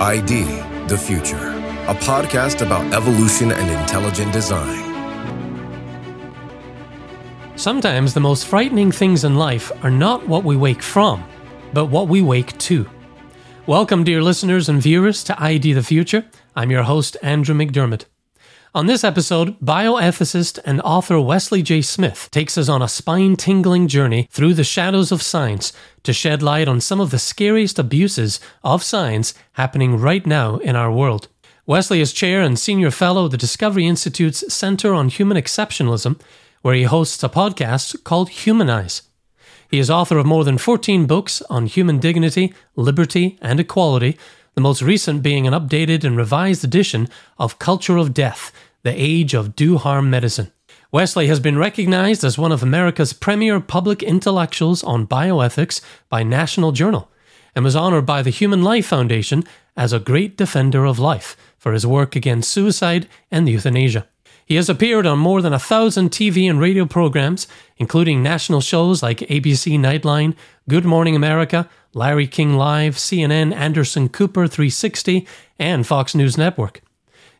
[0.00, 0.44] ID
[0.86, 1.48] The Future,
[1.88, 4.84] a podcast about evolution and intelligent design.
[7.56, 11.24] Sometimes the most frightening things in life are not what we wake from,
[11.72, 12.88] but what we wake to.
[13.66, 16.26] Welcome, dear listeners and viewers, to ID the Future.
[16.54, 18.04] I'm your host, Andrew McDiarmid.
[18.78, 21.82] On this episode, bioethicist and author Wesley J.
[21.82, 25.72] Smith takes us on a spine tingling journey through the shadows of science
[26.04, 30.76] to shed light on some of the scariest abuses of science happening right now in
[30.76, 31.26] our world.
[31.66, 36.20] Wesley is chair and senior fellow of the Discovery Institute's Center on Human Exceptionalism,
[36.62, 39.02] where he hosts a podcast called Humanize.
[39.68, 44.16] He is author of more than 14 books on human dignity, liberty, and equality,
[44.54, 47.08] the most recent being an updated and revised edition
[47.38, 48.52] of Culture of Death
[48.84, 50.52] The Age of Do Harm Medicine.
[50.92, 56.70] Wesley has been recognized as one of America's premier public intellectuals on bioethics by National
[56.70, 57.10] Journal
[57.56, 59.42] and was honored by the Human Life Foundation
[59.76, 64.06] as a great defender of life for his work against suicide and euthanasia.
[64.46, 69.02] He has appeared on more than a thousand TV and radio programs, including national shows
[69.02, 70.36] like ABC Nightline,
[70.68, 75.26] Good Morning America, Larry King Live, CNN, Anderson Cooper 360,
[75.58, 76.80] and Fox News Network.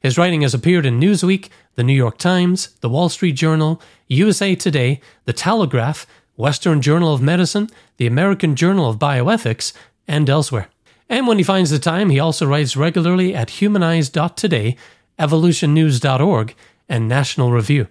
[0.00, 4.54] His writing has appeared in Newsweek, The New York Times, The Wall Street Journal, USA
[4.54, 9.72] Today, The Telegraph, Western Journal of Medicine, the American Journal of Bioethics,
[10.06, 10.68] and elsewhere.
[11.08, 14.76] And when he finds the time, he also writes regularly at humanize.today,
[15.18, 16.54] evolutionnews.org,
[16.88, 17.88] and National Review.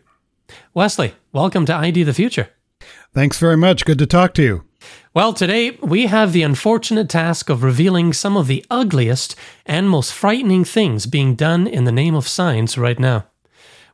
[0.74, 2.50] Wesley, welcome to ID the Future.
[3.14, 3.86] Thanks very much.
[3.86, 4.64] Good to talk to you.
[5.14, 9.36] Well, today we have the unfortunate task of revealing some of the ugliest
[9.66, 13.26] and most frightening things being done in the name of science right now.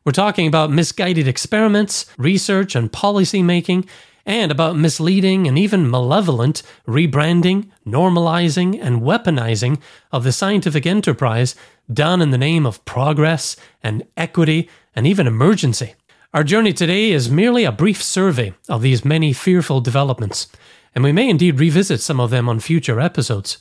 [0.04, 3.86] We're talking about misguided experiments, research, and policy making,
[4.26, 9.80] and about misleading and even malevolent rebranding, normalizing, and weaponizing
[10.12, 11.54] of the scientific enterprise
[11.92, 15.94] done in the name of progress and equity and even emergency.
[16.34, 20.48] Our journey today is merely a brief survey of these many fearful developments
[20.92, 23.58] and we may indeed revisit some of them on future episodes.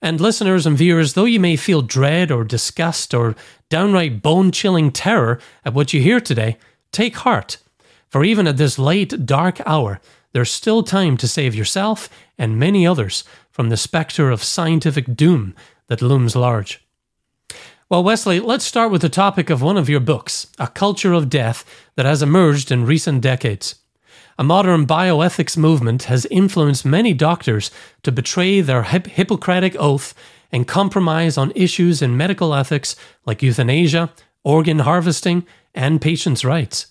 [0.00, 3.34] And listeners and viewers, though you may feel dread or disgust or
[3.68, 6.56] downright bone chilling terror at what you hear today,
[6.92, 7.56] take heart.
[8.10, 10.00] For even at this late, dark hour,
[10.30, 12.08] there's still time to save yourself
[12.38, 15.52] and many others from the spectre of scientific doom
[15.88, 16.80] that looms large.
[17.90, 21.30] Well, Wesley, let's start with the topic of one of your books, A Culture of
[21.30, 23.76] Death, that has emerged in recent decades.
[24.38, 27.70] A modern bioethics movement has influenced many doctors
[28.02, 30.12] to betray their hip- Hippocratic oath
[30.52, 32.94] and compromise on issues in medical ethics
[33.24, 34.12] like euthanasia,
[34.44, 36.88] organ harvesting, and patients' rights.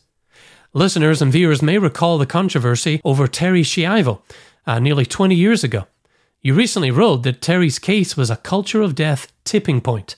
[0.73, 4.21] Listeners and viewers may recall the controversy over Terri Schiavo
[4.65, 5.85] uh, nearly 20 years ago.
[6.41, 10.15] You recently wrote that Terri's case was a culture of death tipping point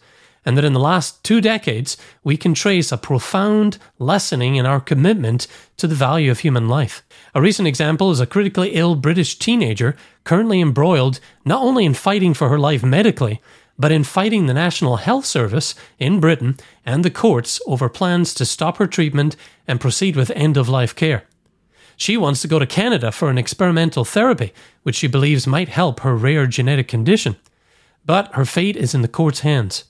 [0.49, 4.79] and that in the last two decades, we can trace a profound lessening in our
[4.79, 5.45] commitment
[5.77, 7.03] to the value of human life.
[7.35, 12.33] A recent example is a critically ill British teenager currently embroiled not only in fighting
[12.33, 13.43] for her life medically,
[13.77, 18.43] but in fighting the National Health Service in Britain and the courts over plans to
[18.43, 19.35] stop her treatment
[19.67, 21.25] and proceed with end of life care.
[21.95, 25.99] She wants to go to Canada for an experimental therapy, which she believes might help
[25.99, 27.35] her rare genetic condition.
[28.03, 29.83] But her fate is in the court's hands.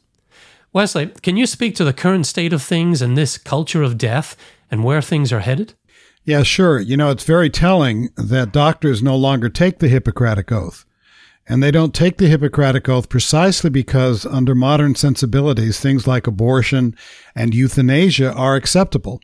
[0.72, 4.35] Wesley, can you speak to the current state of things in this culture of death
[4.69, 5.74] and where things are headed?
[6.24, 6.80] Yeah, sure.
[6.80, 10.85] You know, it's very telling that doctors no longer take the Hippocratic Oath.
[11.47, 16.96] And they don't take the Hippocratic Oath precisely because, under modern sensibilities, things like abortion
[17.34, 19.19] and euthanasia are acceptable.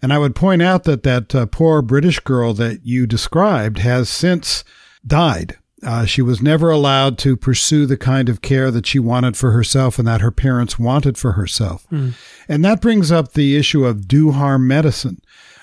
[0.00, 4.08] And I would point out that that uh, poor British girl that you described has
[4.08, 4.62] since
[5.04, 5.56] died.
[5.82, 9.52] Uh, she was never allowed to pursue the kind of care that she wanted for
[9.52, 11.86] herself and that her parents wanted for herself.
[11.90, 12.14] Mm.
[12.48, 15.20] And that brings up the issue of do harm medicine.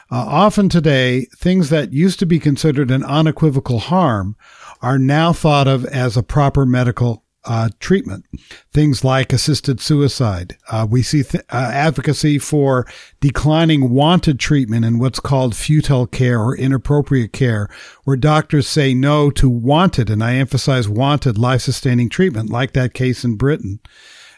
[0.10, 4.38] Uh, often today, things that used to be considered an unequivocal harm
[4.82, 8.26] are now thought of as a proper medical uh, treatment.
[8.74, 10.58] Things like assisted suicide.
[10.70, 12.88] Uh, we see th- uh, advocacy for
[13.20, 17.70] declining wanted treatment in what's called futile care or inappropriate care,
[18.04, 22.94] where doctors say no to wanted, and I emphasize wanted life sustaining treatment, like that
[22.94, 23.80] case in Britain.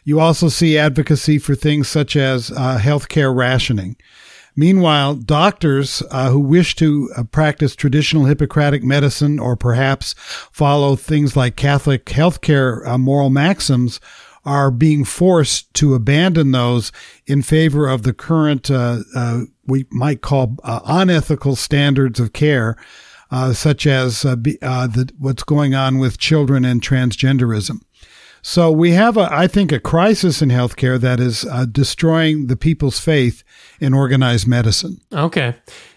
[0.04, 3.98] You also see advocacy for things such as uh, healthcare rationing.
[4.60, 10.16] Meanwhile, doctors uh, who wish to uh, practice traditional Hippocratic medicine or perhaps
[10.52, 14.00] follow things like Catholic healthcare uh, moral maxims
[14.44, 16.92] are being forced to abandon those
[17.28, 22.76] in favor of the current, uh, uh, we might call uh, unethical standards of care,
[23.54, 27.82] such as the, what's going on with children and transgenderism.
[28.42, 32.56] So we have, a, I think, a crisis in healthcare that is uh, destroying the
[32.56, 33.44] people's faith
[33.80, 35.02] in organized medicine.
[35.12, 35.56] Okay.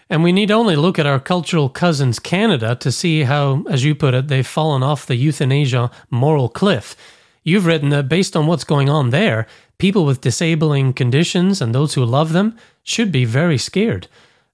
[0.09, 3.95] And we need only look at our cultural cousins, Canada, to see how, as you
[3.95, 6.97] put it, they've fallen off the euthanasia moral cliff.
[7.43, 9.47] You've written that based on what's going on there,
[9.77, 14.07] people with disabling conditions and those who love them should be very scared.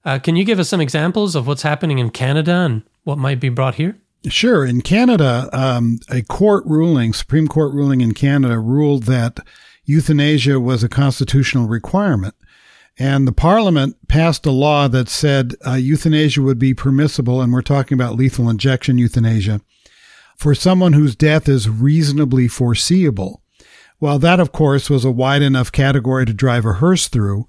[0.04, 3.40] Uh, can you give us some examples of what's happening in Canada and what might
[3.40, 3.98] be brought here?
[4.28, 4.64] Sure.
[4.64, 9.40] In Canada, um, a court ruling, Supreme Court ruling in Canada, ruled that
[9.84, 12.34] euthanasia was a constitutional requirement.
[12.98, 17.62] And the parliament passed a law that said uh, euthanasia would be permissible, and we're
[17.62, 19.60] talking about lethal injection euthanasia,
[20.36, 23.42] for someone whose death is reasonably foreseeable.
[24.00, 27.46] Well, that, of course, was a wide enough category to drive a hearse through.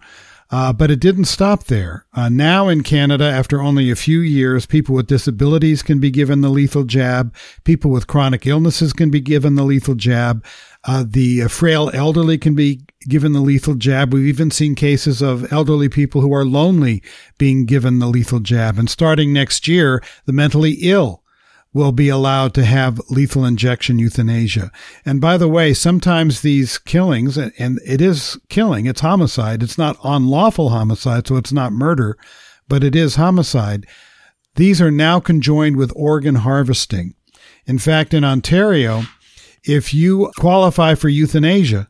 [0.52, 2.06] Uh, but it didn't stop there.
[2.14, 6.42] Uh, now in Canada, after only a few years, people with disabilities can be given
[6.42, 7.34] the lethal jab.
[7.64, 10.44] People with chronic illnesses can be given the lethal jab.
[10.86, 14.12] Uh, the uh, frail elderly can be given the lethal jab.
[14.12, 17.04] We've even seen cases of elderly people who are lonely
[17.38, 18.80] being given the lethal jab.
[18.80, 21.24] And starting next year, the mentally ill
[21.74, 24.72] will be allowed to have lethal injection euthanasia.
[25.06, 29.62] And by the way, sometimes these killings, and it is killing, it's homicide.
[29.62, 32.18] It's not unlawful homicide, so it's not murder,
[32.68, 33.86] but it is homicide.
[34.56, 37.14] These are now conjoined with organ harvesting.
[37.66, 39.04] In fact, in Ontario,
[39.64, 41.88] if you qualify for euthanasia,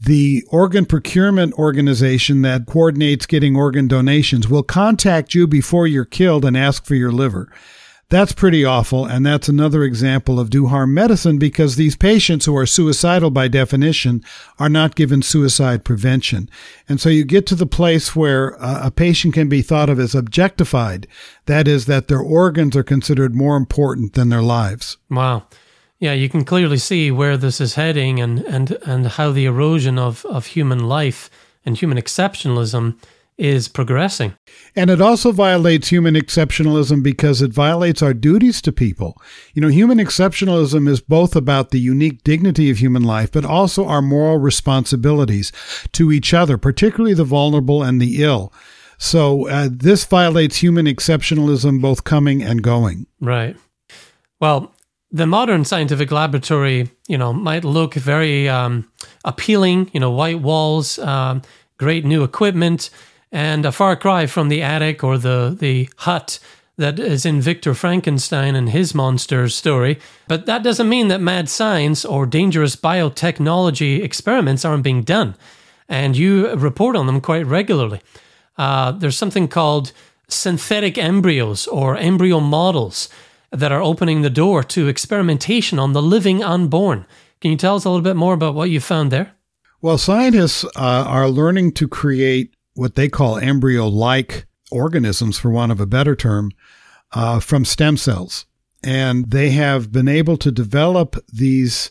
[0.00, 6.44] the organ procurement organization that coordinates getting organ donations will contact you before you're killed
[6.44, 7.48] and ask for your liver.
[8.10, 9.06] That's pretty awful.
[9.06, 13.48] And that's another example of do harm medicine because these patients who are suicidal by
[13.48, 14.22] definition
[14.58, 16.48] are not given suicide prevention.
[16.88, 20.14] And so you get to the place where a patient can be thought of as
[20.14, 21.06] objectified.
[21.46, 24.98] That is, that their organs are considered more important than their lives.
[25.10, 25.46] Wow.
[25.98, 29.98] Yeah, you can clearly see where this is heading and, and, and how the erosion
[29.98, 31.30] of, of human life
[31.64, 32.98] and human exceptionalism
[33.36, 34.34] is progressing.
[34.76, 39.20] And it also violates human exceptionalism because it violates our duties to people.
[39.54, 43.86] You know, human exceptionalism is both about the unique dignity of human life, but also
[43.86, 45.50] our moral responsibilities
[45.92, 48.52] to each other, particularly the vulnerable and the ill.
[48.98, 53.06] So uh, this violates human exceptionalism both coming and going.
[53.20, 53.56] Right.
[54.40, 54.72] Well,
[55.10, 58.90] the modern scientific laboratory, you know, might look very um,
[59.24, 61.42] appealing, you know, white walls, um,
[61.78, 62.90] great new equipment
[63.34, 66.38] and a far cry from the attic or the, the hut
[66.76, 69.98] that is in Victor Frankenstein and his monster story.
[70.28, 75.34] But that doesn't mean that mad science or dangerous biotechnology experiments aren't being done.
[75.88, 78.00] And you report on them quite regularly.
[78.56, 79.90] Uh, there's something called
[80.28, 83.08] synthetic embryos or embryo models
[83.50, 87.04] that are opening the door to experimentation on the living unborn.
[87.40, 89.32] Can you tell us a little bit more about what you found there?
[89.82, 95.72] Well, scientists uh, are learning to create what they call embryo like organisms, for want
[95.72, 96.50] of a better term,
[97.12, 98.46] uh, from stem cells.
[98.82, 101.90] And they have been able to develop these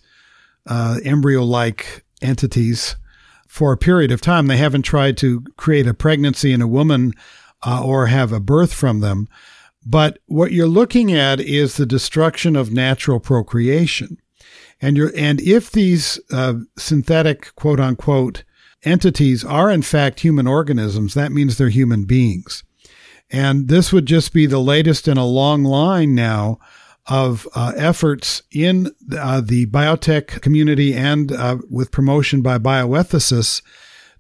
[0.67, 2.95] uh, embryo like entities
[3.47, 4.47] for a period of time.
[4.47, 7.13] They haven't tried to create a pregnancy in a woman
[7.65, 9.27] uh, or have a birth from them.
[9.85, 14.17] But what you're looking at is the destruction of natural procreation.
[14.81, 18.43] And you're, and if these uh, synthetic quote unquote
[18.85, 22.63] entities are in fact human organisms, that means they're human beings.
[23.29, 26.59] And this would just be the latest in a long line now
[27.07, 33.61] of uh, efforts in uh, the biotech community and uh, with promotion by bioethicists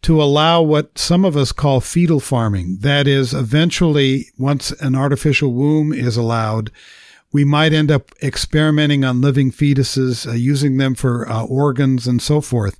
[0.01, 2.77] to allow what some of us call fetal farming.
[2.81, 6.71] That is, eventually, once an artificial womb is allowed,
[7.31, 12.21] we might end up experimenting on living fetuses, uh, using them for uh, organs and
[12.21, 12.77] so forth.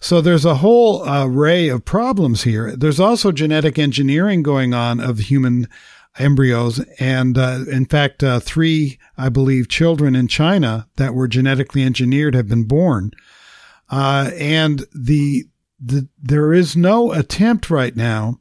[0.00, 2.76] So there's a whole array of problems here.
[2.76, 5.68] There's also genetic engineering going on of human
[6.18, 6.80] embryos.
[6.98, 12.34] And uh, in fact, uh, three, I believe, children in China that were genetically engineered
[12.34, 13.10] have been born.
[13.90, 15.44] Uh, and the,
[15.78, 18.40] the, there is no attempt right now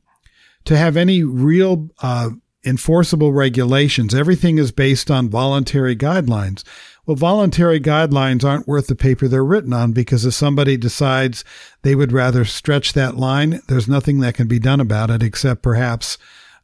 [0.66, 2.30] to have any real uh,
[2.66, 4.16] enforceable regulations.
[4.16, 6.64] Everything is based on voluntary guidelines.
[7.06, 11.44] Well, voluntary guidelines aren't worth the paper they're written on because if somebody decides
[11.84, 15.62] they would rather stretch that line, there's nothing that can be done about it except
[15.62, 16.18] perhaps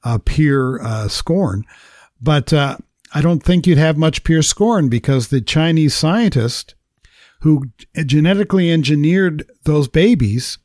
[0.04, 1.64] uh, peer uh, scorn.
[2.20, 2.78] But uh,
[3.14, 6.74] I don't think you'd have much peer scorn because the Chinese scientist
[7.42, 7.66] who
[8.06, 10.58] genetically engineered those babies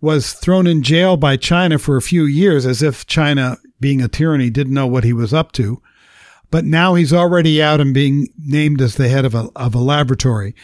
[0.00, 4.08] was thrown in jail by China for a few years as if China, being a
[4.08, 5.80] tyranny, didn't know what he was up to
[6.50, 9.78] but now he's already out and being named as the head of a, of a
[9.78, 10.54] laboratory.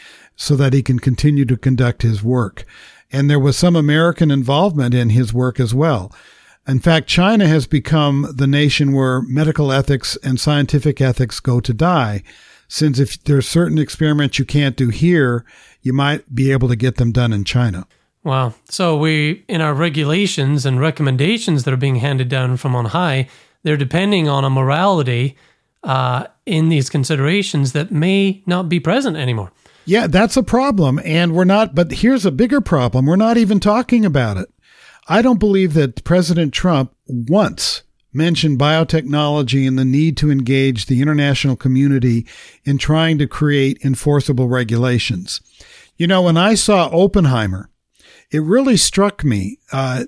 [0.40, 2.64] so that he can continue to conduct his work.
[3.12, 6.10] And there was some American involvement in his work as well.
[6.66, 11.75] In fact, China has become the nation where medical ethics and scientific ethics go to
[11.75, 12.22] die.
[12.68, 15.44] Since if there's certain experiments you can't do here,
[15.82, 17.87] you might be able to get them done in China.
[18.25, 18.54] Wow.
[18.70, 23.28] So we, in our regulations and recommendations that are being handed down from on high,
[23.62, 25.37] they're depending on a morality
[25.82, 29.52] uh, in these considerations that may not be present anymore.
[29.84, 31.00] Yeah, that's a problem.
[31.04, 33.06] And we're not, but here's a bigger problem.
[33.06, 34.49] We're not even talking about it.
[35.08, 37.82] I don't believe that President Trump once
[38.12, 42.26] mentioned biotechnology and the need to engage the international community
[42.64, 45.40] in trying to create enforceable regulations.
[45.96, 47.70] You know, when I saw Oppenheimer,
[48.30, 50.04] it really struck me uh,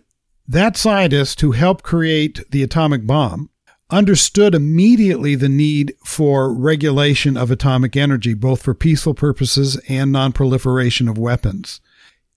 [0.46, 3.50] that scientist who helped create the atomic bomb
[3.92, 11.08] understood immediately the need for regulation of atomic energy, both for peaceful purposes and nonproliferation
[11.08, 11.80] of weapons.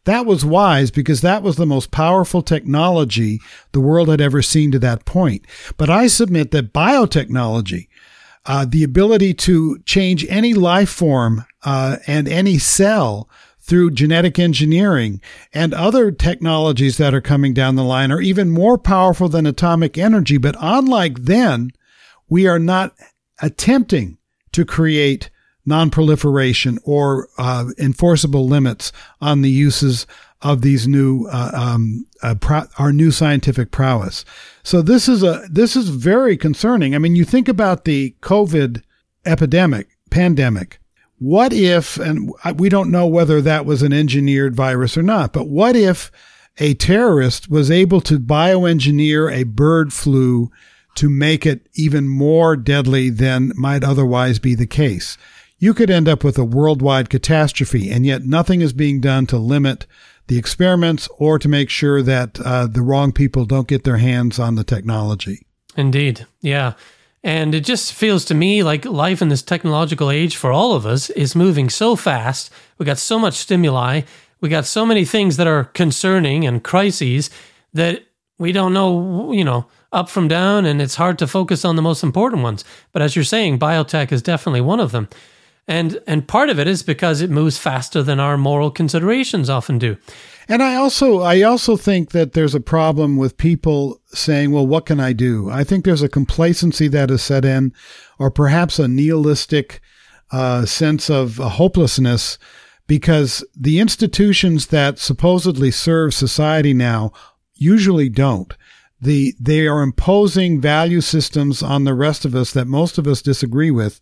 [0.03, 3.39] That was wise because that was the most powerful technology
[3.71, 5.45] the world had ever seen to that point.
[5.77, 7.87] But I submit that biotechnology,
[8.45, 13.27] uh, the ability to change any life form uh, and any cell
[13.65, 15.19] through genetic engineering
[15.51, 19.97] and other technologies that are coming down the line are even more powerful than atomic
[19.97, 20.37] energy.
[20.37, 21.71] But unlike then,
[22.29, 22.93] we are not
[23.41, 24.19] attempting
[24.51, 25.31] to create
[25.67, 30.05] nonproliferation or uh, enforceable limits on the uses
[30.43, 34.23] of these new uh, um, uh, pro- our new scientific prowess.
[34.61, 36.93] So this is a this is very concerning.
[36.93, 38.83] I mean, you think about the COVID
[39.25, 40.79] epidemic, pandemic.
[41.17, 45.47] What if, and we don't know whether that was an engineered virus or not, but
[45.47, 46.11] what if
[46.57, 50.51] a terrorist was able to bioengineer a bird flu
[50.95, 55.17] to make it even more deadly than might otherwise be the case?
[55.57, 59.37] You could end up with a worldwide catastrophe, and yet nothing is being done to
[59.37, 59.85] limit
[60.27, 64.37] the experiments or to make sure that uh, the wrong people don't get their hands
[64.37, 65.45] on the technology.
[65.77, 66.25] Indeed.
[66.41, 66.73] Yeah.
[67.25, 70.85] And it just feels to me like life in this technological age for all of
[70.85, 72.51] us is moving so fast.
[72.77, 74.01] We got so much stimuli.
[74.41, 77.31] We got so many things that are concerning and crises
[77.73, 78.03] that
[78.37, 81.81] we don't know, you know, up from down, and it's hard to focus on the
[81.81, 82.63] most important ones.
[82.91, 85.09] But as you're saying, biotech is definitely one of them.
[85.67, 89.79] And and part of it is because it moves faster than our moral considerations often
[89.79, 89.97] do.
[90.47, 94.85] And I also I also think that there's a problem with people saying, "Well, what
[94.85, 97.73] can I do?" I think there's a complacency that is set in,
[98.19, 99.81] or perhaps a nihilistic
[100.31, 102.37] uh, sense of uh, hopelessness,
[102.87, 107.11] because the institutions that supposedly serve society now
[107.55, 108.53] usually don't.
[109.01, 113.21] The they are imposing value systems on the rest of us that most of us
[113.21, 113.99] disagree with,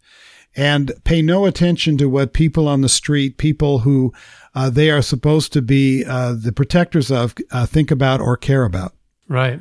[0.56, 4.14] and pay no attention to what people on the street, people who
[4.56, 8.64] uh, they are supposed to be uh, the protectors of uh, think about or care
[8.64, 8.94] about.
[9.28, 9.60] Right.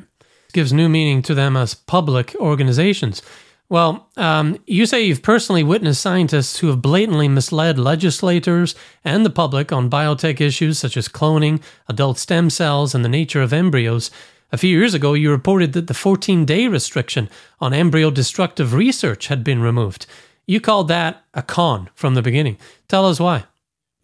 [0.53, 3.21] Gives new meaning to them as public organizations.
[3.69, 9.31] Well, um, you say you've personally witnessed scientists who have blatantly misled legislators and the
[9.31, 14.11] public on biotech issues such as cloning, adult stem cells, and the nature of embryos.
[14.51, 19.27] A few years ago, you reported that the 14 day restriction on embryo destructive research
[19.27, 20.05] had been removed.
[20.45, 22.57] You called that a con from the beginning.
[22.87, 23.45] Tell us why.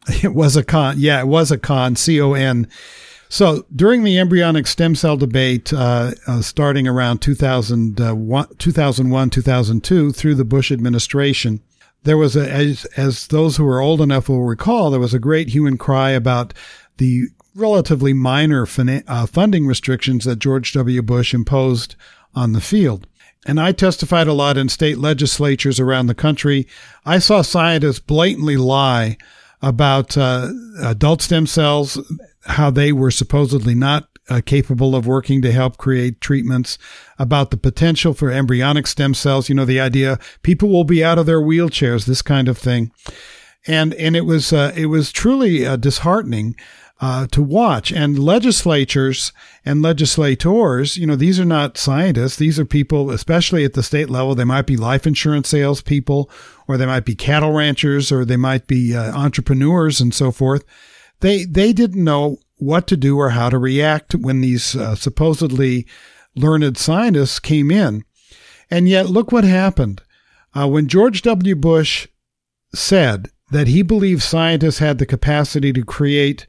[0.24, 0.96] It was a con.
[0.98, 1.96] Yeah, it was a con.
[1.96, 2.68] C O N.
[3.28, 10.34] So during the embryonic stem cell debate, uh, uh, starting around 2001, 2001, 2002, through
[10.34, 11.62] the Bush administration,
[12.04, 15.20] there was a, as, as those who are old enough will recall, there was a
[15.20, 16.56] great hue and cry about
[16.98, 18.66] the relatively minor
[19.08, 21.02] uh, funding restrictions that George W.
[21.04, 21.96] Bush imposed
[22.34, 23.06] on the field.
[23.46, 26.68] And I testified a lot in state legislatures around the country.
[27.06, 29.18] I saw scientists blatantly lie
[29.62, 30.52] about uh,
[30.84, 32.00] adult stem cells,
[32.46, 36.78] how they were supposedly not uh, capable of working to help create treatments,
[37.18, 39.50] about the potential for embryonic stem cells.
[39.50, 42.92] You know, the idea people will be out of their wheelchairs, this kind of thing.
[43.68, 46.56] And, and it was, uh, it was truly uh, disheartening
[47.02, 47.92] uh, to watch.
[47.92, 49.32] And legislatures
[49.64, 52.36] and legislators, you know, these are not scientists.
[52.36, 56.30] These are people, especially at the state level, they might be life insurance salespeople,
[56.68, 60.66] or they might be cattle ranchers, or they might be uh, entrepreneurs and so forth.
[61.22, 65.88] They they didn't know what to do or how to react when these uh, supposedly
[66.36, 68.04] learned scientists came in.
[68.70, 70.02] And yet, look what happened.
[70.54, 71.56] Uh, when George W.
[71.56, 72.08] Bush
[72.74, 76.46] said that he believed scientists had the capacity to create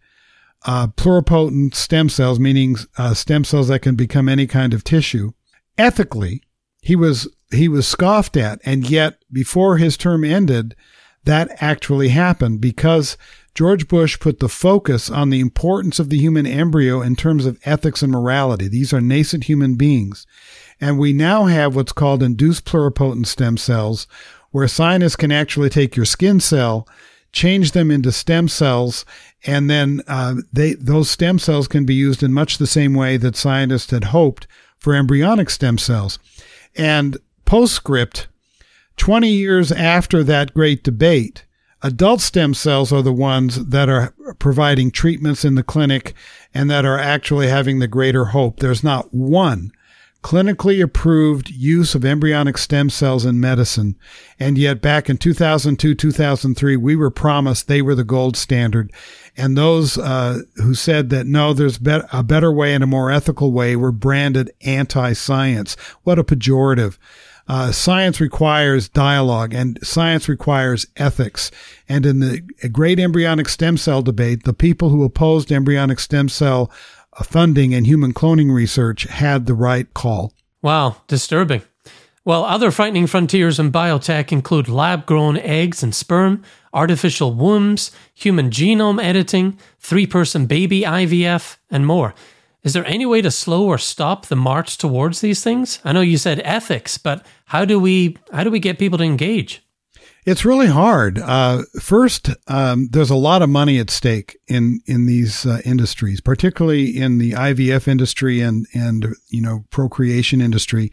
[0.67, 5.33] uh, pluripotent stem cells, meaning uh, stem cells that can become any kind of tissue.
[5.79, 6.43] Ethically,
[6.83, 10.77] he was he was scoffed at, and yet before his term ended,
[11.25, 13.17] that actually happened because
[13.55, 17.59] George Bush put the focus on the importance of the human embryo in terms of
[17.65, 18.69] ethics and morality.
[18.69, 20.27] These are nascent human beings.
[20.81, 24.07] And we now have what's called induced pluripotent stem cells,
[24.51, 26.89] where scientists can actually take your skin cell,
[27.33, 29.05] change them into stem cells,
[29.47, 33.17] and then uh, they those stem cells can be used in much the same way
[33.17, 34.47] that scientists had hoped
[34.79, 36.19] for embryonic stem cells.
[36.77, 38.29] And postscript,
[38.97, 41.45] 20 years after that great debate,
[41.83, 46.15] adult stem cells are the ones that are providing treatments in the clinic
[46.53, 48.61] and that are actually having the greater hope.
[48.61, 49.73] There's not one
[50.23, 53.97] clinically approved use of embryonic stem cells in medicine.
[54.39, 58.93] And yet back in 2002, 2003, we were promised they were the gold standard.
[59.37, 63.11] And those uh, who said that no, there's be- a better way and a more
[63.11, 65.77] ethical way were branded anti-science.
[66.03, 66.99] What a pejorative.
[67.49, 71.51] Uh, science requires dialogue and science requires ethics.
[71.89, 76.71] And in the great embryonic stem cell debate, the people who opposed embryonic stem cell
[77.25, 80.33] funding and human cloning research had the right call.
[80.63, 81.63] Wow, disturbing.
[82.25, 88.51] Well, other frightening frontiers in biotech include lab grown eggs and sperm, artificial wombs, human
[88.51, 92.15] genome editing, three person baby IVF, and more.
[92.63, 95.81] Is there any way to slow or stop the march towards these things?
[95.83, 99.05] I know you said ethics, but how do we how do we get people to
[99.05, 99.63] engage?
[100.27, 101.19] It's really hard.
[101.19, 106.21] Uh, first, um, there's a lot of money at stake in in these uh, industries,
[106.21, 110.93] particularly in the IVF industry and and you know procreation industry.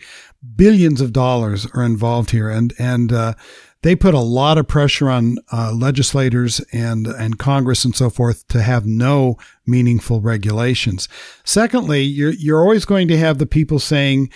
[0.55, 3.33] Billions of dollars are involved here, and and uh,
[3.81, 8.47] they put a lot of pressure on uh, legislators and and Congress and so forth
[8.47, 11.09] to have no meaningful regulations.
[11.43, 14.29] Secondly, you're you're always going to have the people saying,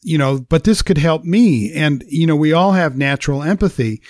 [0.00, 4.00] you know, but this could help me, and you know, we all have natural empathy.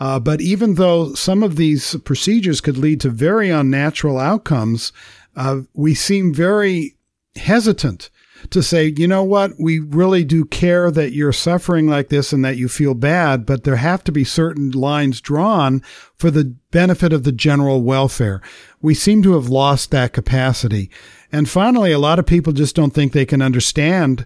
[0.00, 4.92] Uh, but even though some of these procedures could lead to very unnatural outcomes,
[5.36, 6.96] uh, we seem very
[7.36, 8.10] hesitant
[8.50, 12.44] to say, you know what, we really do care that you're suffering like this and
[12.44, 15.82] that you feel bad, but there have to be certain lines drawn
[16.16, 18.40] for the benefit of the general welfare.
[18.80, 20.90] We seem to have lost that capacity.
[21.32, 24.24] And finally, a lot of people just don't think they can understand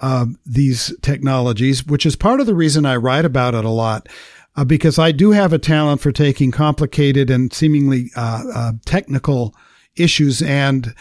[0.00, 4.08] uh, these technologies, which is part of the reason I write about it a lot.
[4.56, 9.54] Uh, because I do have a talent for taking complicated and seemingly uh, uh technical
[9.96, 10.94] issues and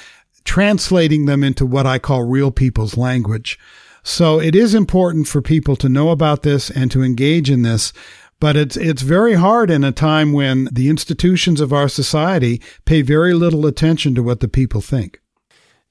[0.44, 3.60] translating them into what I call real people's language.
[4.04, 7.94] So it is important for people to know about this and to engage in this.
[8.40, 13.02] But it's it's very hard in a time when the institutions of our society pay
[13.02, 15.22] very little attention to what the people think.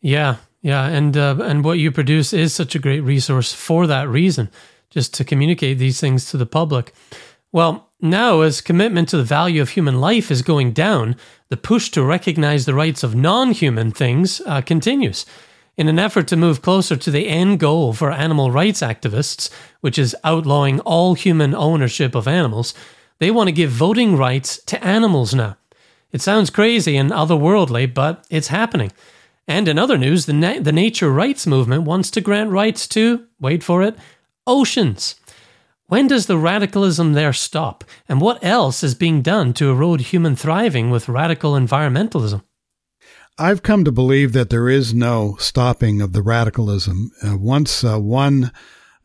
[0.03, 4.07] Yeah, yeah, and uh, and what you produce is such a great resource for that
[4.07, 4.51] reason,
[4.91, 6.93] just to communicate these things to the public.
[7.53, 11.17] Well, now, as commitment to the value of human life is going down,
[11.51, 15.27] the push to recognize the rights of non human things uh, continues.
[15.77, 19.51] In an effort to move closer to the end goal for animal rights activists,
[19.83, 22.75] which is outlawing all human ownership of animals,
[23.19, 25.57] they want to give voting rights to animals now.
[26.11, 28.93] It sounds crazy and otherworldly, but it's happening.
[29.47, 33.27] And in other news, the, na- the nature rights movement wants to grant rights to,
[33.41, 33.97] wait for it,
[34.47, 35.17] oceans.
[35.93, 37.85] When does the radicalism there stop?
[38.09, 42.43] And what else is being done to erode human thriving with radical environmentalism?
[43.39, 47.11] I've come to believe that there is no stopping of the radicalism.
[47.23, 48.53] Uh, once uh, one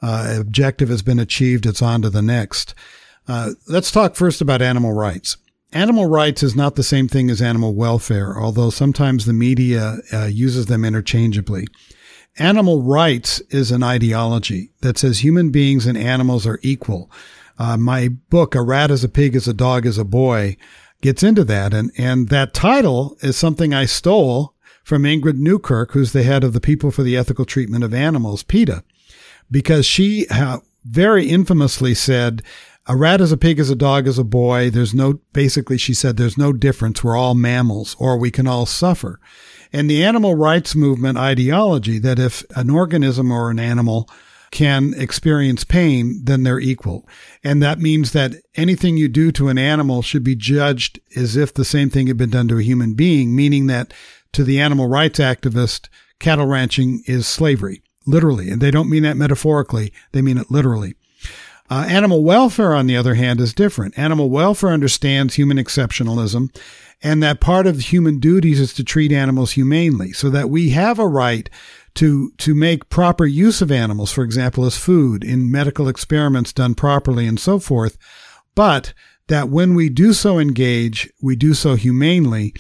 [0.02, 2.74] uh, objective has been achieved, it's on to the next.
[3.28, 5.36] Uh, let's talk first about animal rights.
[5.74, 10.28] Animal rights is not the same thing as animal welfare, although sometimes the media uh,
[10.28, 11.68] uses them interchangeably.
[12.40, 17.10] Animal rights is an ideology that says human beings and animals are equal.
[17.58, 20.58] Uh, my book, A Rat is a Pig is a Dog is a Boy,
[21.02, 21.74] gets into that.
[21.74, 26.54] And, and that title is something I stole from Ingrid Newkirk, who's the head of
[26.54, 28.84] the People for the Ethical Treatment of Animals, PETA,
[29.50, 32.44] because she uh, very infamously said,
[32.86, 34.70] a rat is a pig is a dog is a boy.
[34.70, 37.04] There's no, basically, she said, there's no difference.
[37.04, 39.20] We're all mammals or we can all suffer
[39.74, 44.10] and the animal rights movement ideology that if an organism or an animal
[44.52, 47.08] can experience pain, then they're equal.
[47.44, 51.54] And that means that anything you do to an animal should be judged as if
[51.54, 53.94] the same thing had been done to a human being, meaning that
[54.34, 58.50] to the animal rights activist, cattle ranching is slavery, literally.
[58.50, 60.96] And they don't mean that metaphorically, they mean it literally.
[61.70, 63.98] Uh, animal welfare, on the other hand, is different.
[63.98, 66.56] Animal welfare understands human exceptionalism
[67.04, 71.00] and that part of human duties is to treat animals humanely so that we have
[71.00, 71.50] a right
[71.94, 76.74] to to make proper use of animals for example as food in medical experiments done
[76.74, 77.98] properly and so forth
[78.56, 78.94] but
[79.28, 82.54] that when we do so engage, we do so humanely,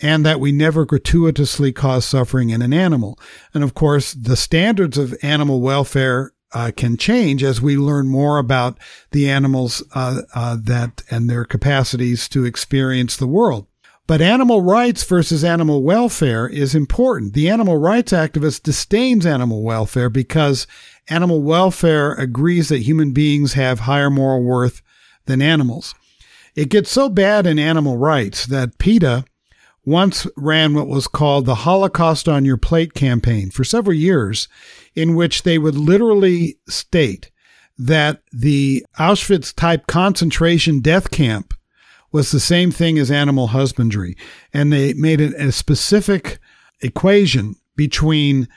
[0.00, 3.18] and that we never gratuitously cause suffering in an animal.
[3.54, 8.38] And of course, the standards of animal welfare uh, can change as we learn more
[8.38, 8.78] about
[9.12, 13.66] the animals uh, uh, that and their capacities to experience the world.
[14.06, 17.32] But animal rights versus animal welfare is important.
[17.32, 20.66] The animal rights activist disdains animal welfare because
[21.08, 24.82] animal welfare agrees that human beings have higher moral worth
[25.26, 25.94] than animals.
[26.56, 29.24] It gets so bad in animal rights that PETA
[29.84, 34.48] once ran what was called the Holocaust on Your Plate campaign for several years,
[34.94, 37.30] in which they would literally state
[37.78, 41.54] that the Auschwitz type concentration death camp
[42.12, 44.16] was the same thing as animal husbandry.
[44.52, 46.38] And they made it a specific
[46.82, 48.48] equation between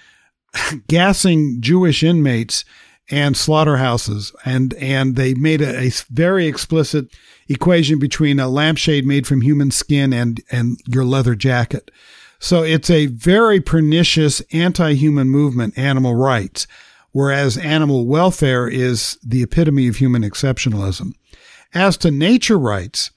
[0.88, 2.65] gassing Jewish inmates
[3.10, 4.34] and slaughterhouses.
[4.46, 7.08] And, and they made a, a, very explicit
[7.48, 11.92] equation between a lampshade made from human skin and, and your leather jacket.
[12.39, 16.68] So it's a very pernicious anti-human movement, animal rights,
[17.12, 21.13] whereas animal welfare is the epitome of human exceptionalism.
[21.74, 23.12] As to nature rights,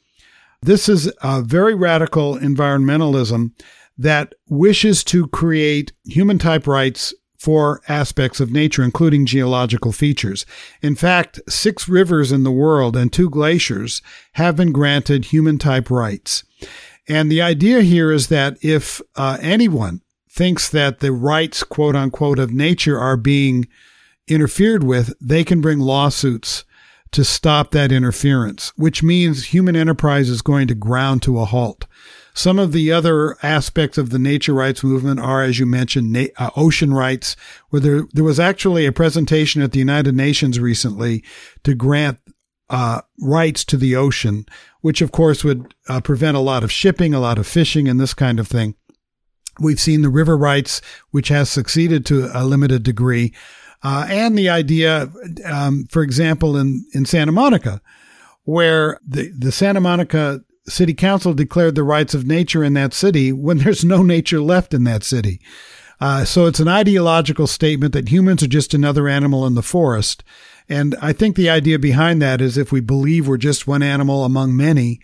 [0.63, 3.53] this is a very radical environmentalism
[3.99, 7.15] that wishes to create human type rights
[7.47, 10.45] for aspects of nature, including geological features.
[10.83, 15.89] In fact, six rivers in the world and two glaciers have been granted human type
[15.89, 16.43] rights.
[17.09, 22.41] And the idea here is that if uh, anyone thinks that the rights, quote unquote,
[22.41, 23.69] of nature are being
[24.27, 26.65] interfered with, they can bring lawsuits
[27.13, 31.87] to stop that interference, which means human enterprise is going to ground to a halt.
[32.37, 36.27] Some of the other aspects of the nature rights movement are, as you mentioned, na-
[36.37, 37.35] uh, ocean rights,
[37.71, 41.25] where there, there was actually a presentation at the United Nations recently
[41.65, 42.19] to grant
[42.69, 44.45] uh, rights to the ocean,
[44.83, 47.99] which of course would uh, prevent a lot of shipping, a lot of fishing, and
[47.99, 48.75] this kind of thing.
[49.59, 53.33] We've seen the river rights, which has succeeded to a limited degree,
[53.83, 55.11] uh, and the idea,
[55.47, 57.81] um, for example, in in Santa Monica,
[58.43, 63.33] where the the Santa Monica city council declared the rights of nature in that city
[63.33, 65.41] when there's no nature left in that city.
[66.01, 70.23] Uh, so it's an ideological statement that humans are just another animal in the forest.
[70.69, 74.25] And I think the idea behind that is if we believe we're just one animal
[74.25, 75.01] among many,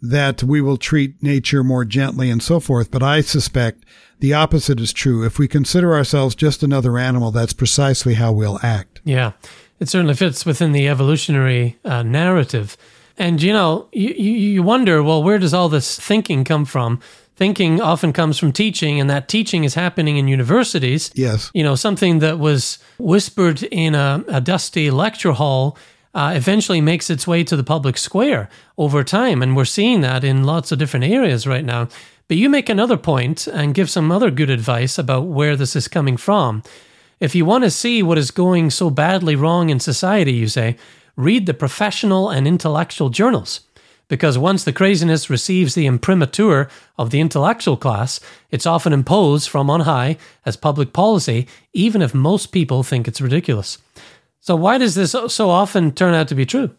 [0.00, 2.90] that we will treat nature more gently and so forth.
[2.90, 3.84] But I suspect
[4.20, 5.24] the opposite is true.
[5.24, 9.00] If we consider ourselves just another animal, that's precisely how we'll act.
[9.04, 9.32] Yeah,
[9.80, 12.76] it certainly fits within the evolutionary uh, narrative.
[13.18, 17.00] And you know, you, you wonder, well, where does all this thinking come from?
[17.36, 21.10] Thinking often comes from teaching, and that teaching is happening in universities.
[21.14, 21.50] Yes.
[21.52, 25.76] You know, something that was whispered in a, a dusty lecture hall
[26.14, 28.48] uh, eventually makes its way to the public square
[28.78, 29.42] over time.
[29.42, 31.88] And we're seeing that in lots of different areas right now.
[32.26, 35.88] But you make another point and give some other good advice about where this is
[35.88, 36.62] coming from.
[37.20, 40.76] If you want to see what is going so badly wrong in society, you say,
[41.16, 43.60] read the professional and intellectual journals.
[44.08, 48.20] Because once the craziness receives the imprimatur of the intellectual class,
[48.52, 53.20] it's often imposed from on high as public policy, even if most people think it's
[53.20, 53.78] ridiculous.
[54.40, 56.70] So, why does this so often turn out to be true?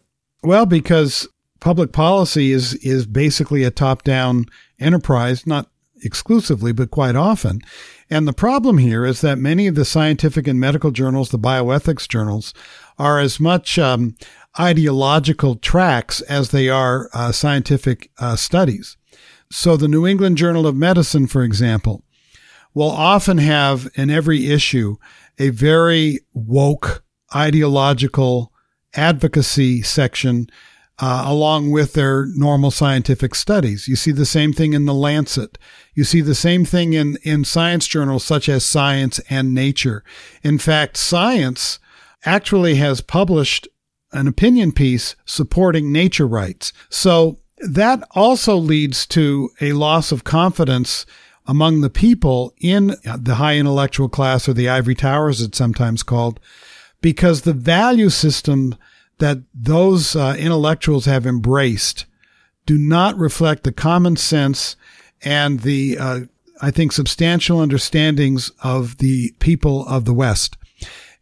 [0.42, 1.28] Well, because
[1.60, 4.46] public policy is, is basically a top down
[4.80, 5.68] enterprise, not
[6.02, 7.60] exclusively, but quite often.
[8.08, 12.08] And the problem here is that many of the scientific and medical journals, the bioethics
[12.08, 12.54] journals,
[12.98, 14.16] are as much um,
[14.58, 18.96] ideological tracks as they are uh, scientific uh, studies.
[19.50, 22.02] So, the New England Journal of Medicine, for example,
[22.74, 24.96] will often have in every issue
[25.38, 27.02] a very woke
[27.34, 28.52] ideological
[28.94, 30.48] advocacy section
[31.00, 33.86] uh, along with their normal scientific studies.
[33.86, 35.56] You see the same thing in the Lancet.
[35.94, 40.02] You see the same thing in, in science journals such as Science and Nature.
[40.42, 41.78] In fact, Science
[42.28, 43.66] actually has published
[44.12, 46.72] an opinion piece supporting nature rights.
[46.90, 51.06] So that also leads to a loss of confidence
[51.46, 56.38] among the people in the high intellectual class or the ivory towers, it's sometimes called,
[57.00, 58.76] because the value system
[59.18, 62.04] that those uh, intellectuals have embraced
[62.66, 64.76] do not reflect the common sense
[65.22, 66.20] and the, uh,
[66.60, 70.58] I think, substantial understandings of the people of the West.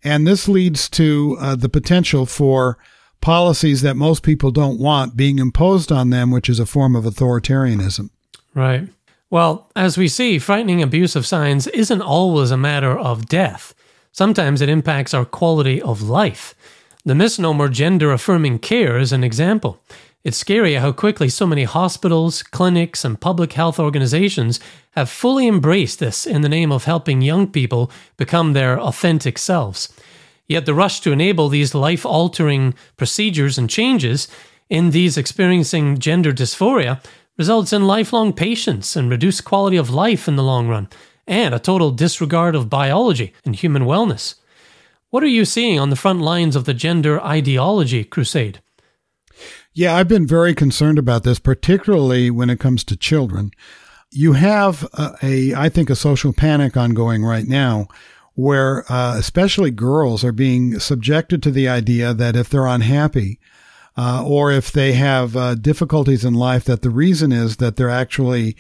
[0.04, 2.78] And this leads to uh, the potential for
[3.20, 7.04] policies that most people don't want being imposed on them, which is a form of
[7.04, 8.10] authoritarianism.
[8.54, 8.88] Right.
[9.30, 13.74] Well, as we see, frightening abuse of science isn't always a matter of death.
[14.12, 16.54] Sometimes it impacts our quality of life.
[17.04, 19.80] The misnomer gender affirming care is an example.
[20.26, 24.58] It's scary how quickly so many hospitals, clinics, and public health organizations
[24.96, 29.88] have fully embraced this in the name of helping young people become their authentic selves.
[30.48, 34.26] Yet the rush to enable these life altering procedures and changes
[34.68, 37.00] in these experiencing gender dysphoria
[37.38, 40.88] results in lifelong patients and reduced quality of life in the long run,
[41.28, 44.34] and a total disregard of biology and human wellness.
[45.10, 48.60] What are you seeing on the front lines of the gender ideology crusade?
[49.78, 53.50] Yeah, I've been very concerned about this, particularly when it comes to children.
[54.10, 57.86] You have a, a I think, a social panic ongoing right now
[58.32, 63.38] where uh, especially girls are being subjected to the idea that if they're unhappy
[63.98, 67.90] uh, or if they have uh, difficulties in life, that the reason is that they're
[67.90, 68.56] actually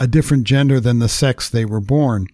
[0.00, 2.26] a different gender than the sex they were born.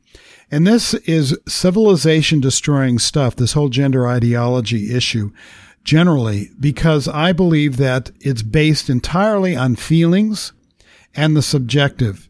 [0.50, 5.32] And this is civilization destroying stuff, this whole gender ideology issue
[5.84, 10.52] generally because I believe that it's based entirely on feelings
[11.14, 12.28] and the subjective.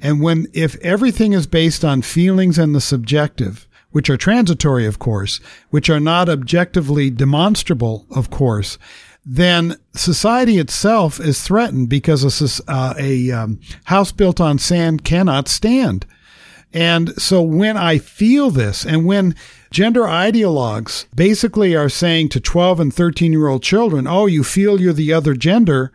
[0.00, 4.98] And when, if everything is based on feelings and the subjective, which are transitory, of
[4.98, 5.38] course,
[5.70, 8.76] which are not objectively demonstrable, of course,
[9.24, 15.48] then society itself is threatened because a, uh, a um, house built on sand cannot
[15.48, 16.06] stand.
[16.72, 19.34] And so when I feel this and when
[19.74, 24.80] gender ideologues basically are saying to 12 and 13 year old children, oh, you feel
[24.80, 25.92] you're the other gender.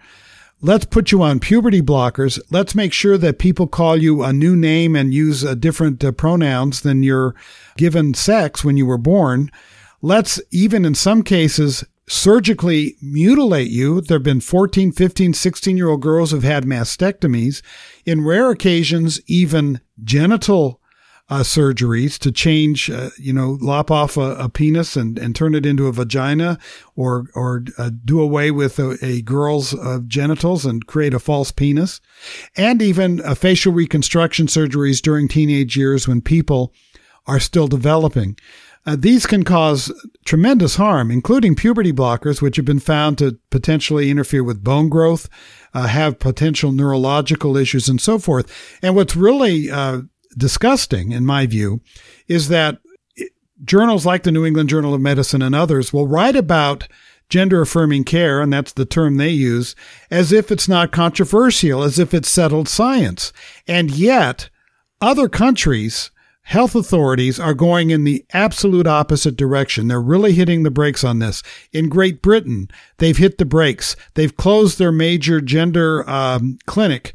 [0.60, 2.42] Let's put you on puberty blockers.
[2.52, 6.12] Let's make sure that people call you a new name and use uh, different uh,
[6.12, 7.34] pronouns than your
[7.78, 9.50] given sex when you were born.
[10.02, 14.02] Let's even in some cases surgically mutilate you.
[14.02, 17.62] There have been 14, 15, 16 year old girls who've had mastectomies.
[18.06, 20.82] In rare occasions, even genital
[21.30, 25.54] uh, surgeries to change, uh, you know, lop off a, a, penis and, and turn
[25.54, 26.58] it into a vagina
[26.96, 31.52] or, or uh, do away with a, a girl's uh, genitals and create a false
[31.52, 32.02] penis.
[32.58, 36.74] And even uh, facial reconstruction surgeries during teenage years when people
[37.28, 38.36] are still developing.
[38.88, 39.92] Uh, these can cause
[40.26, 45.30] tremendous harm, including puberty blockers, which have been found to potentially interfere with bone growth,
[45.74, 48.80] have potential neurological issues, and so forth.
[48.82, 50.04] And what's really uh,
[50.38, 51.82] disgusting, in my view,
[52.28, 52.80] is that
[53.64, 56.88] journals like the New England Journal of Medicine and others will write about
[57.30, 59.76] gender affirming care, and that's the term they use,
[60.10, 63.32] as if it's not controversial, as if it's settled science.
[63.68, 64.50] And yet,
[65.00, 66.12] other countries
[66.50, 69.88] health authorities are going in the absolute opposite direction.
[69.88, 71.44] They're really hitting the brakes on this.
[71.72, 73.96] In Great Britain, they've hit the brakes.
[74.16, 77.14] They've closed their major gender um, clinic.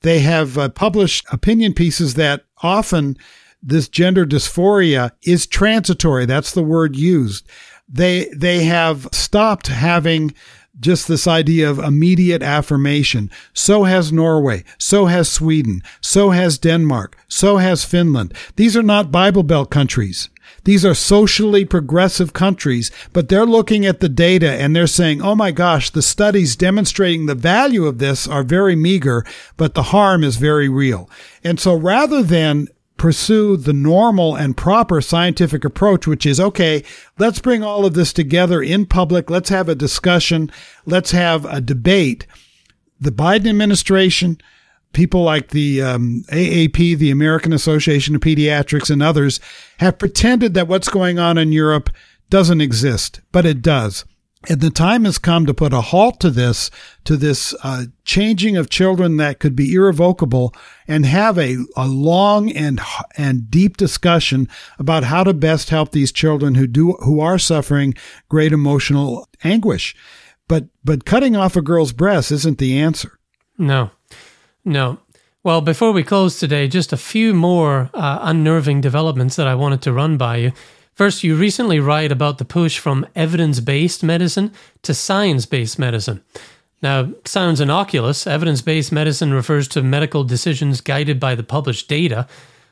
[0.00, 3.16] They have uh, published opinion pieces that often
[3.62, 6.26] this gender dysphoria is transitory.
[6.26, 7.48] That's the word used.
[7.88, 10.34] They, they have stopped having
[10.80, 13.30] just this idea of immediate affirmation.
[13.52, 14.64] So has Norway.
[14.78, 15.82] So has Sweden.
[16.00, 17.16] So has Denmark.
[17.28, 18.34] So has Finland.
[18.56, 20.28] These are not Bible Belt countries.
[20.64, 25.34] These are socially progressive countries, but they're looking at the data and they're saying, oh
[25.34, 29.24] my gosh, the studies demonstrating the value of this are very meager,
[29.56, 31.10] but the harm is very real.
[31.42, 36.84] And so rather than pursue the normal and proper scientific approach, which is okay,
[37.18, 39.28] let's bring all of this together in public.
[39.28, 40.52] Let's have a discussion.
[40.86, 42.28] Let's have a debate.
[43.00, 44.40] The Biden administration,
[44.92, 49.40] people like the um, AAP, the American Association of Pediatrics, and others
[49.78, 51.90] have pretended that what's going on in Europe
[52.30, 54.04] doesn't exist, but it does.
[54.48, 56.70] And the time has come to put a halt to this,
[57.04, 60.52] to this uh, changing of children that could be irrevocable,
[60.88, 62.80] and have a, a long and
[63.16, 64.48] and deep discussion
[64.80, 67.94] about how to best help these children who do who are suffering
[68.28, 69.94] great emotional anguish.
[70.48, 73.18] But but cutting off a girl's breast isn't the answer.
[73.58, 73.90] No,
[74.64, 74.98] no.
[75.44, 79.82] Well, before we close today, just a few more uh, unnerving developments that I wanted
[79.82, 80.52] to run by you.
[80.94, 86.22] First, you recently write about the push from evidence based medicine to science based medicine.
[86.82, 88.26] Now, sounds innocuous.
[88.26, 92.28] Evidence based medicine refers to medical decisions guided by the published data,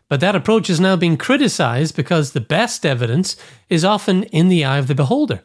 [0.08, 3.36] but that approach is now being criticized because the best evidence
[3.68, 5.42] is often in the eye of the beholder.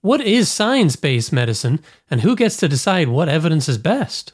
[0.00, 4.32] What is science based medicine, and who gets to decide what evidence is best?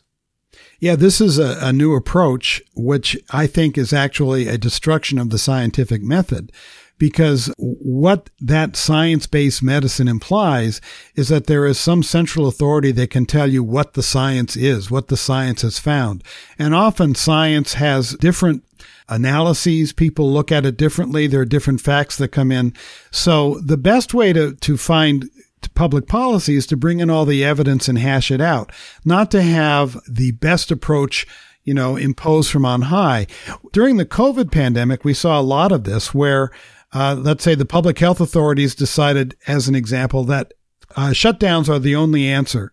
[0.85, 5.31] Yeah, this is a, a, new approach, which I think is actually a destruction of
[5.31, 6.53] the scientific method
[6.99, 10.83] because what that science based medicine implies
[11.15, 14.91] is that there is some central authority that can tell you what the science is,
[14.91, 16.23] what the science has found.
[16.59, 18.63] And often science has different
[19.09, 19.95] analyses.
[19.95, 21.27] People look at it differently.
[21.27, 22.75] There are different facts that come in.
[23.11, 25.31] So the best way to, to find
[25.75, 28.73] public policy is to bring in all the evidence and hash it out,
[29.05, 31.27] not to have the best approach
[31.65, 33.27] you know, imposed from on high.
[33.73, 36.51] During the COVID pandemic, we saw a lot of this where,
[36.93, 40.53] uh, let's say the public health authorities decided, as an example, that
[40.95, 42.73] uh, shutdowns are the only answer.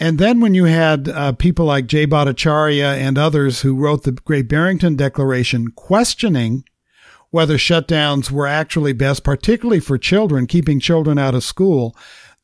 [0.00, 4.12] And then when you had uh, people like Jay Bhattacharya and others who wrote the
[4.12, 6.64] Great Barrington Declaration questioning
[7.34, 11.92] whether shutdowns were actually best, particularly for children, keeping children out of school,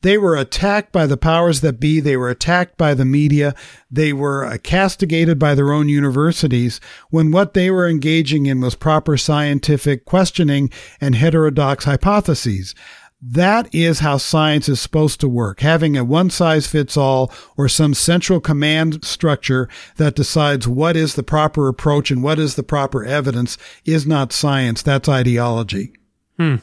[0.01, 2.01] they were attacked by the powers that be.
[2.01, 3.55] They were attacked by the media.
[3.89, 8.75] They were uh, castigated by their own universities when what they were engaging in was
[8.75, 12.75] proper scientific questioning and heterodox hypotheses.
[13.21, 15.59] That is how science is supposed to work.
[15.59, 21.13] Having a one size fits all or some central command structure that decides what is
[21.13, 24.81] the proper approach and what is the proper evidence is not science.
[24.81, 25.93] That's ideology.
[26.37, 26.55] Hmm.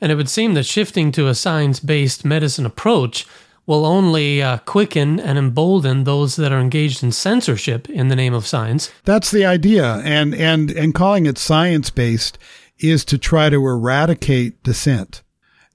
[0.00, 3.26] And it would seem that shifting to a science based medicine approach
[3.66, 8.32] will only uh, quicken and embolden those that are engaged in censorship in the name
[8.32, 8.90] of science.
[9.04, 9.96] That's the idea.
[9.96, 12.38] And, and, and calling it science based
[12.78, 15.22] is to try to eradicate dissent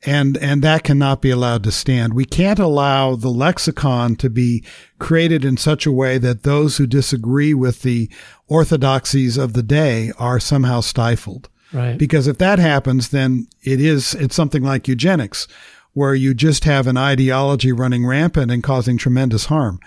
[0.03, 2.13] and and that cannot be allowed to stand.
[2.13, 4.63] We can't allow the lexicon to be
[4.99, 8.09] created in such a way that those who disagree with the
[8.47, 11.49] orthodoxies of the day are somehow stifled.
[11.71, 11.97] Right.
[11.97, 15.47] Because if that happens, then it is it's something like eugenics,
[15.93, 19.79] where you just have an ideology running rampant and causing tremendous harm.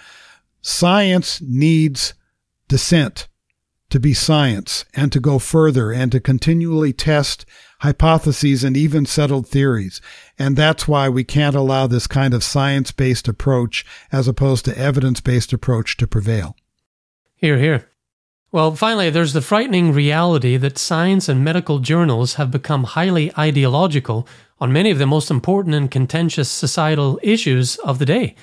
[0.63, 2.15] Science needs
[2.69, 3.29] dissent
[3.91, 7.45] to be science and to go further and to continually test
[7.85, 10.01] hypotheses and even settled theories.
[10.39, 14.79] And that's why we can't allow this kind of science based approach as opposed to
[14.79, 16.57] evidence based approach to prevail.
[17.37, 17.91] Here, here.
[18.51, 24.27] Well, finally, there's the frightening reality that science and medical journals have become highly ideological
[24.61, 28.35] on many of the most important and contentious societal issues of the day.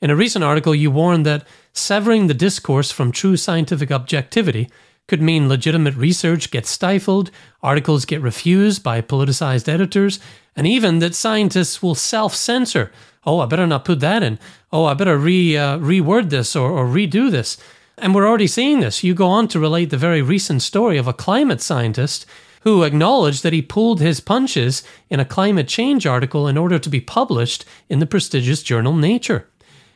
[0.00, 4.68] In a recent article, you warned that severing the discourse from true scientific objectivity
[5.06, 7.30] could mean legitimate research gets stifled,
[7.62, 10.18] articles get refused by politicized editors,
[10.56, 12.90] and even that scientists will self censor.
[13.26, 14.38] Oh, I better not put that in.
[14.72, 17.56] Oh, I better re uh, reword this or, or redo this.
[17.96, 19.04] And we're already seeing this.
[19.04, 22.26] You go on to relate the very recent story of a climate scientist
[22.62, 26.88] who acknowledged that he pulled his punches in a climate change article in order to
[26.88, 29.46] be published in the prestigious journal Nature.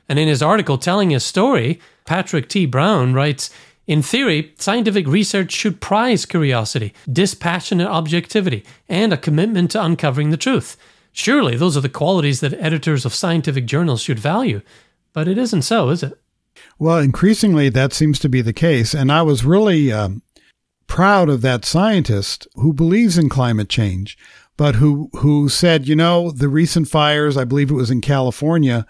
[0.08, 2.66] And in his article telling his story, Patrick T.
[2.66, 3.50] Brown writes
[3.88, 10.36] in theory, scientific research should prize curiosity, dispassionate objectivity, and a commitment to uncovering the
[10.36, 10.76] truth.
[11.10, 14.60] Surely those are the qualities that editors of scientific journals should value.
[15.14, 16.20] But it isn't so, is it?
[16.78, 18.92] Well, increasingly that seems to be the case.
[18.92, 20.20] And I was really um,
[20.86, 24.18] proud of that scientist who believes in climate change,
[24.58, 28.86] but who, who said, you know, the recent fires, I believe it was in California,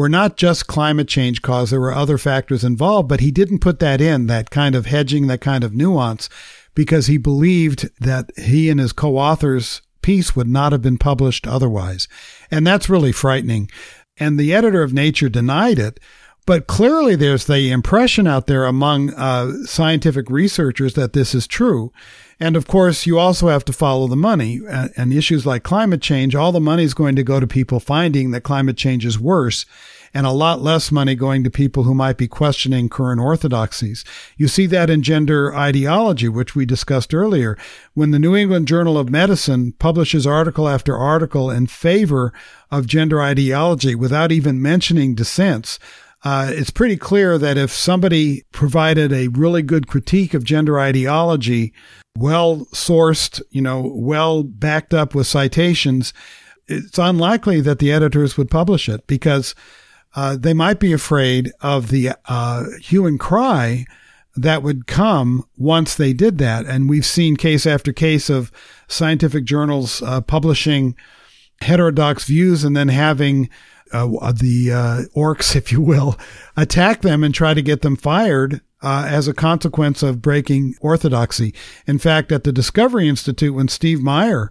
[0.00, 3.80] were not just climate change caused, there were other factors involved, but he didn't put
[3.80, 6.30] that in, that kind of hedging, that kind of nuance,
[6.74, 11.46] because he believed that he and his co authors' piece would not have been published
[11.46, 12.08] otherwise.
[12.50, 13.70] And that's really frightening.
[14.16, 16.00] And the editor of Nature denied it.
[16.46, 21.92] But clearly, there's the impression out there among uh, scientific researchers that this is true.
[22.40, 24.60] And of course, you also have to follow the money.
[24.96, 28.30] And issues like climate change, all the money is going to go to people finding
[28.30, 29.66] that climate change is worse
[30.12, 34.04] and a lot less money going to people who might be questioning current orthodoxies.
[34.36, 37.56] You see that in gender ideology, which we discussed earlier.
[37.94, 42.32] When the New England Journal of Medicine publishes article after article in favor
[42.70, 45.78] of gender ideology without even mentioning dissents,
[46.22, 51.72] uh, it's pretty clear that if somebody provided a really good critique of gender ideology,
[52.16, 56.12] well sourced, you know, well backed up with citations,
[56.66, 59.54] it's unlikely that the editors would publish it because
[60.14, 63.86] uh, they might be afraid of the uh, hue and cry
[64.36, 66.66] that would come once they did that.
[66.66, 68.52] And we've seen case after case of
[68.88, 70.94] scientific journals uh, publishing
[71.60, 73.48] heterodox views and then having
[73.92, 76.18] uh, the uh, orcs, if you will,
[76.56, 81.54] attack them and try to get them fired uh, as a consequence of breaking orthodoxy.
[81.86, 84.50] In fact, at the Discovery Institute, when Steve Meyer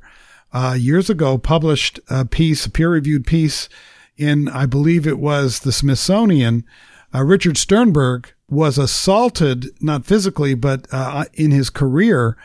[0.54, 3.70] uh, years ago published a piece, a peer-reviewed piece
[4.18, 6.66] in, I believe it was the Smithsonian,
[7.14, 12.36] uh, Richard Sternberg was assaulted, not physically, but uh, in his career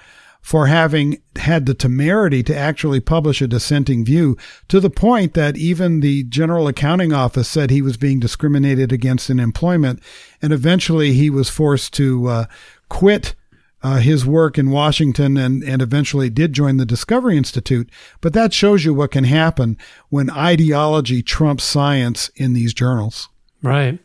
[0.45, 4.37] for having had the temerity to actually publish a dissenting view
[4.69, 9.31] to the point that even the General Accounting Office said he was being discriminated against
[9.31, 10.03] in employment.
[10.43, 12.45] And eventually he was forced to uh,
[12.91, 13.35] quit
[13.83, 17.89] uh, his work in Washington and, and eventually did join the Discovery Institute.
[18.21, 19.79] But that shows you what can happen
[20.11, 23.31] when ideology trumps science in these journals.
[23.63, 23.99] Right.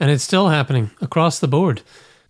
[0.00, 1.82] And it's still happening across the board.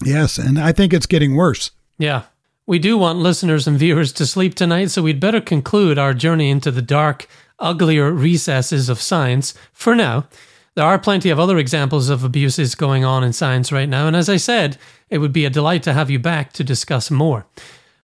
[0.04, 0.36] Yes.
[0.36, 1.70] And I think it's getting worse.
[1.96, 2.24] Yeah.
[2.64, 6.48] We do want listeners and viewers to sleep tonight, so we'd better conclude our journey
[6.48, 7.26] into the dark,
[7.58, 10.28] uglier recesses of science for now.
[10.76, 14.14] There are plenty of other examples of abuses going on in science right now, and
[14.14, 14.78] as I said,
[15.10, 17.46] it would be a delight to have you back to discuss more.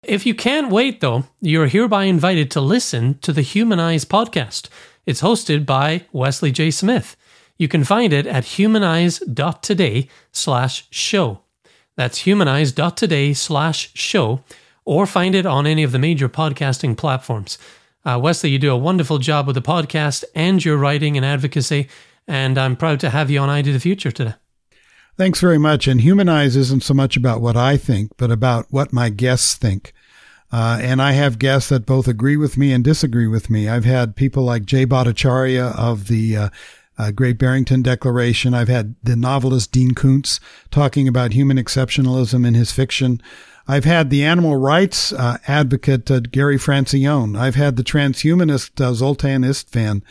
[0.04, 4.68] If you can't wait, though, you're hereby invited to listen to the Humanize podcast.
[5.06, 6.70] It's hosted by Wesley J.
[6.70, 7.16] Smith.
[7.58, 11.40] You can find it at humanize.today slash show.
[11.96, 14.42] That's humanize.today slash show,
[14.84, 17.58] or find it on any of the major podcasting platforms.
[18.04, 21.88] Uh, Wesley, you do a wonderful job with the podcast and your writing and advocacy,
[22.28, 24.34] and I'm proud to have you on ID of the Future today.
[25.16, 25.88] Thanks very much.
[25.88, 29.94] And Humanize isn't so much about what I think, but about what my guests think.
[30.52, 33.68] Uh, and I have guests that both agree with me and disagree with me.
[33.68, 36.48] I've had people like Jay Bhattacharya of the uh,
[36.98, 38.54] uh, Great Barrington Declaration.
[38.54, 40.40] I've had the novelist Dean Koontz
[40.70, 43.20] talking about human exceptionalism in his fiction.
[43.68, 47.36] I've had the animal rights uh, advocate uh, Gary Francione.
[47.38, 50.02] I've had the transhumanist uh, Zoltan Istvan.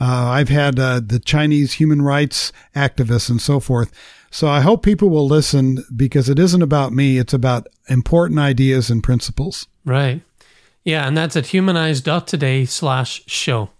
[0.00, 3.92] I've had the Chinese human rights activists and so forth.
[4.30, 7.18] So I hope people will listen because it isn't about me.
[7.18, 9.68] It's about important ideas and principles.
[9.84, 10.20] Right.
[10.82, 11.06] Yeah.
[11.06, 13.70] And that's at humanize.today slash show.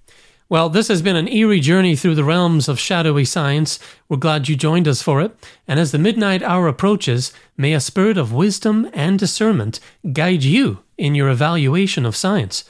[0.49, 3.78] Well, this has been an eerie journey through the realms of shadowy science.
[4.09, 5.34] We're glad you joined us for it.
[5.66, 9.80] And as the midnight hour approaches, may a spirit of wisdom and discernment
[10.12, 12.64] guide you in your evaluation of science.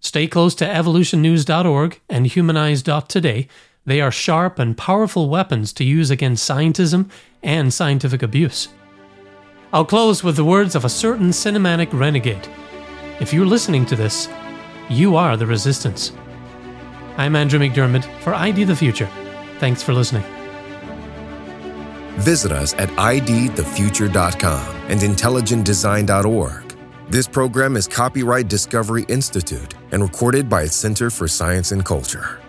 [0.00, 3.48] Stay close to evolutionnews.org and humanize.today
[3.84, 7.10] they are sharp and powerful weapons to use against scientism
[7.42, 8.68] and scientific abuse.
[9.72, 12.48] I'll close with the words of a certain cinematic renegade.
[13.20, 14.28] If you're listening to this,
[14.88, 16.12] you are the resistance.
[17.16, 19.08] I'm Andrew McDiarmid for ID the Future.
[19.58, 20.24] Thanks for listening.
[22.16, 26.76] Visit us at idthefuture.com and intelligentdesign.org.
[27.08, 32.41] This program is copyright Discovery Institute and recorded by its Center for Science and Culture.